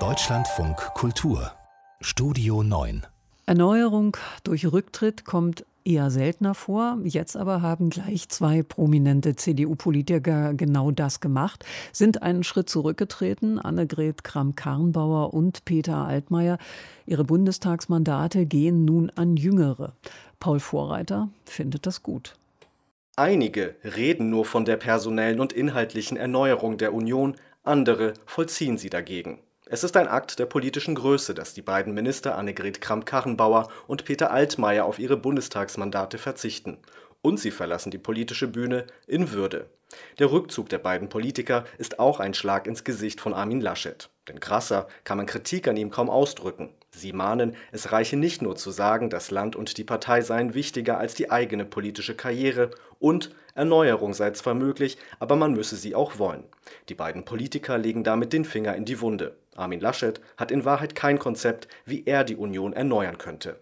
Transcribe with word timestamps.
Deutschlandfunk 0.00 0.76
Kultur 0.94 1.52
Studio 2.00 2.64
9 2.64 3.06
Erneuerung 3.46 4.16
durch 4.42 4.66
Rücktritt 4.66 5.24
kommt 5.24 5.64
eher 5.84 6.10
seltener 6.10 6.56
vor. 6.56 6.98
Jetzt 7.04 7.36
aber 7.36 7.62
haben 7.62 7.90
gleich 7.90 8.28
zwei 8.28 8.64
prominente 8.64 9.36
CDU-Politiker 9.36 10.54
genau 10.54 10.90
das 10.90 11.20
gemacht, 11.20 11.64
sind 11.92 12.24
einen 12.24 12.42
Schritt 12.42 12.68
zurückgetreten. 12.68 13.60
Annegret 13.60 14.24
Kramp-Karrenbauer 14.24 15.32
und 15.32 15.64
Peter 15.64 15.98
Altmaier. 15.98 16.58
Ihre 17.06 17.22
Bundestagsmandate 17.22 18.44
gehen 18.46 18.84
nun 18.84 19.10
an 19.10 19.36
Jüngere. 19.36 19.92
Paul 20.40 20.58
Vorreiter 20.58 21.28
findet 21.44 21.86
das 21.86 22.02
gut. 22.02 22.34
Einige 23.14 23.76
reden 23.84 24.30
nur 24.30 24.44
von 24.44 24.64
der 24.64 24.78
personellen 24.78 25.38
und 25.38 25.52
inhaltlichen 25.52 26.16
Erneuerung 26.16 26.78
der 26.78 26.92
Union, 26.92 27.36
andere 27.64 28.14
vollziehen 28.26 28.78
sie 28.78 28.90
dagegen. 28.90 29.40
Es 29.66 29.82
ist 29.82 29.96
ein 29.96 30.08
Akt 30.08 30.38
der 30.38 30.46
politischen 30.46 30.94
Größe, 30.94 31.34
dass 31.34 31.54
die 31.54 31.62
beiden 31.62 31.94
Minister 31.94 32.36
Annegret 32.36 32.82
Kramp-Karrenbauer 32.82 33.68
und 33.86 34.04
Peter 34.04 34.30
Altmaier 34.30 34.84
auf 34.84 34.98
ihre 34.98 35.16
Bundestagsmandate 35.16 36.18
verzichten. 36.18 36.78
Und 37.22 37.40
sie 37.40 37.50
verlassen 37.50 37.90
die 37.90 37.98
politische 37.98 38.46
Bühne 38.46 38.86
in 39.06 39.32
Würde. 39.32 39.70
Der 40.18 40.30
Rückzug 40.30 40.68
der 40.68 40.78
beiden 40.78 41.08
Politiker 41.08 41.64
ist 41.78 41.98
auch 41.98 42.20
ein 42.20 42.34
Schlag 42.34 42.66
ins 42.66 42.84
Gesicht 42.84 43.20
von 43.20 43.32
Armin 43.32 43.62
Laschet. 43.62 44.10
Denn 44.28 44.40
krasser 44.40 44.86
kann 45.04 45.16
man 45.16 45.26
Kritik 45.26 45.66
an 45.66 45.78
ihm 45.78 45.90
kaum 45.90 46.10
ausdrücken. 46.10 46.74
Sie 46.96 47.12
mahnen, 47.12 47.56
es 47.72 47.90
reiche 47.90 48.16
nicht 48.16 48.40
nur 48.40 48.56
zu 48.56 48.70
sagen, 48.70 49.10
das 49.10 49.30
Land 49.30 49.56
und 49.56 49.76
die 49.78 49.84
Partei 49.84 50.20
seien 50.20 50.54
wichtiger 50.54 50.98
als 50.98 51.14
die 51.14 51.30
eigene 51.30 51.64
politische 51.64 52.14
Karriere 52.14 52.70
und 53.00 53.34
Erneuerung 53.54 54.14
sei 54.14 54.30
zwar 54.30 54.54
möglich, 54.54 54.96
aber 55.18 55.36
man 55.36 55.52
müsse 55.52 55.76
sie 55.76 55.94
auch 55.94 56.18
wollen. 56.18 56.44
Die 56.88 56.94
beiden 56.94 57.24
Politiker 57.24 57.78
legen 57.78 58.04
damit 58.04 58.32
den 58.32 58.44
Finger 58.44 58.74
in 58.76 58.84
die 58.84 59.00
Wunde. 59.00 59.36
Armin 59.56 59.80
Laschet 59.80 60.20
hat 60.36 60.50
in 60.50 60.64
Wahrheit 60.64 60.94
kein 60.94 61.18
Konzept, 61.18 61.68
wie 61.84 62.04
er 62.06 62.24
die 62.24 62.36
Union 62.36 62.72
erneuern 62.72 63.18
könnte. 63.18 63.58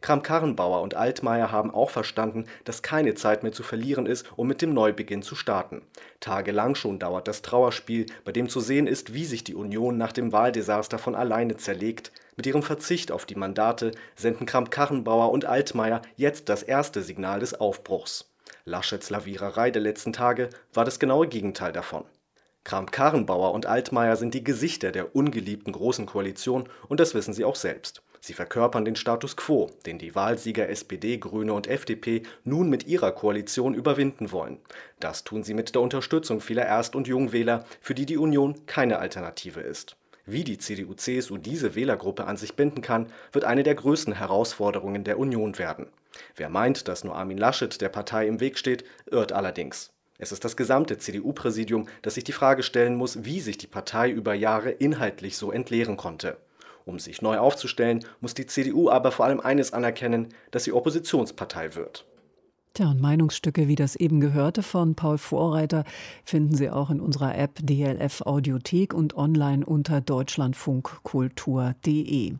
Kramp-Karrenbauer 0.00 0.82
und 0.82 0.94
Altmaier 0.94 1.50
haben 1.50 1.70
auch 1.72 1.90
verstanden, 1.90 2.46
dass 2.64 2.82
keine 2.82 3.14
Zeit 3.14 3.42
mehr 3.42 3.52
zu 3.52 3.62
verlieren 3.62 4.06
ist, 4.06 4.26
um 4.36 4.46
mit 4.46 4.62
dem 4.62 4.74
Neubeginn 4.74 5.22
zu 5.22 5.34
starten. 5.34 5.82
Tagelang 6.20 6.74
schon 6.74 6.98
dauert 6.98 7.28
das 7.28 7.42
Trauerspiel, 7.42 8.06
bei 8.24 8.32
dem 8.32 8.48
zu 8.48 8.60
sehen 8.60 8.86
ist, 8.86 9.14
wie 9.14 9.24
sich 9.24 9.44
die 9.44 9.54
Union 9.54 9.96
nach 9.96 10.12
dem 10.12 10.32
Wahldesaster 10.32 10.98
von 10.98 11.14
alleine 11.14 11.56
zerlegt. 11.56 12.12
Mit 12.36 12.46
ihrem 12.46 12.62
Verzicht 12.62 13.12
auf 13.12 13.26
die 13.26 13.36
Mandate 13.36 13.92
senden 14.16 14.46
Kramp-Karrenbauer 14.46 15.30
und 15.30 15.44
Altmaier 15.44 16.02
jetzt 16.16 16.48
das 16.48 16.62
erste 16.62 17.02
Signal 17.02 17.40
des 17.40 17.54
Aufbruchs. 17.60 18.30
Laschets 18.64 19.10
Laviererei 19.10 19.70
der 19.70 19.82
letzten 19.82 20.12
Tage 20.12 20.50
war 20.72 20.84
das 20.84 20.98
genaue 20.98 21.28
Gegenteil 21.28 21.72
davon. 21.72 22.04
Kramp-Karrenbauer 22.64 23.52
und 23.52 23.66
Altmaier 23.66 24.16
sind 24.16 24.32
die 24.32 24.42
Gesichter 24.42 24.90
der 24.90 25.14
ungeliebten 25.14 25.72
Großen 25.72 26.06
Koalition 26.06 26.66
und 26.88 26.98
das 26.98 27.14
wissen 27.14 27.34
sie 27.34 27.44
auch 27.44 27.56
selbst. 27.56 28.02
Sie 28.26 28.32
verkörpern 28.32 28.86
den 28.86 28.96
Status 28.96 29.36
quo, 29.36 29.70
den 29.84 29.98
die 29.98 30.14
Wahlsieger 30.14 30.70
SPD, 30.70 31.18
Grüne 31.18 31.52
und 31.52 31.66
FDP 31.66 32.22
nun 32.42 32.70
mit 32.70 32.86
ihrer 32.86 33.12
Koalition 33.12 33.74
überwinden 33.74 34.32
wollen. 34.32 34.60
Das 34.98 35.24
tun 35.24 35.42
sie 35.42 35.52
mit 35.52 35.74
der 35.74 35.82
Unterstützung 35.82 36.40
vieler 36.40 36.64
Erst- 36.64 36.96
und 36.96 37.06
Jungwähler, 37.06 37.66
für 37.82 37.94
die 37.94 38.06
die 38.06 38.16
Union 38.16 38.64
keine 38.64 38.98
Alternative 38.98 39.60
ist. 39.60 39.98
Wie 40.24 40.42
die 40.42 40.56
CDU-CSU 40.56 41.36
diese 41.36 41.74
Wählergruppe 41.74 42.24
an 42.24 42.38
sich 42.38 42.56
binden 42.56 42.80
kann, 42.80 43.08
wird 43.32 43.44
eine 43.44 43.62
der 43.62 43.74
größten 43.74 44.14
Herausforderungen 44.14 45.04
der 45.04 45.18
Union 45.18 45.58
werden. 45.58 45.88
Wer 46.34 46.48
meint, 46.48 46.88
dass 46.88 47.04
nur 47.04 47.16
Armin 47.16 47.36
Laschet 47.36 47.78
der 47.82 47.90
Partei 47.90 48.26
im 48.26 48.40
Weg 48.40 48.56
steht, 48.56 48.86
irrt 49.04 49.32
allerdings. 49.32 49.92
Es 50.16 50.32
ist 50.32 50.46
das 50.46 50.56
gesamte 50.56 50.96
CDU-Präsidium, 50.96 51.88
das 52.00 52.14
sich 52.14 52.24
die 52.24 52.32
Frage 52.32 52.62
stellen 52.62 52.96
muss, 52.96 53.26
wie 53.26 53.40
sich 53.40 53.58
die 53.58 53.66
Partei 53.66 54.08
über 54.08 54.32
Jahre 54.32 54.70
inhaltlich 54.70 55.36
so 55.36 55.52
entleeren 55.52 55.98
konnte. 55.98 56.38
Um 56.84 56.98
sich 56.98 57.22
neu 57.22 57.38
aufzustellen, 57.38 58.04
muss 58.20 58.34
die 58.34 58.44
CDU 58.46 58.90
aber 58.90 59.10
vor 59.10 59.24
allem 59.24 59.40
eines 59.40 59.72
anerkennen, 59.72 60.28
dass 60.50 60.64
sie 60.64 60.72
Oppositionspartei 60.72 61.74
wird. 61.74 62.04
Tja, 62.74 62.90
und 62.90 63.00
Meinungsstücke 63.00 63.68
wie 63.68 63.76
das 63.76 63.94
eben 63.94 64.20
gehörte 64.20 64.64
von 64.64 64.96
Paul 64.96 65.16
Vorreiter 65.16 65.84
finden 66.24 66.56
Sie 66.56 66.70
auch 66.70 66.90
in 66.90 67.00
unserer 67.00 67.38
App 67.38 67.60
DLF 67.62 68.22
Audiothek 68.22 68.92
und 68.92 69.16
online 69.16 69.64
unter 69.64 70.00
deutschlandfunkkultur.de. 70.00 72.34